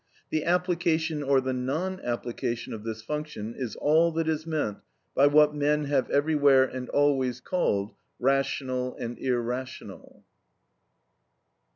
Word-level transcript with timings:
The 0.31 0.45
application 0.45 1.21
or 1.21 1.41
the 1.41 1.53
non 1.53 1.99
application 1.99 2.73
of 2.73 2.83
this 2.83 3.03
function 3.03 3.53
is 3.55 3.75
all 3.75 4.11
that 4.13 4.27
is 4.27 4.47
meant 4.47 4.79
by 5.13 5.27
what 5.27 5.53
men 5.53 5.83
have 5.83 6.09
everywhere 6.09 6.63
and 6.63 6.89
always 6.89 7.39
called 7.39 7.93
rational 8.19 8.95
and 8.95 9.19
irrational. 9.19 10.23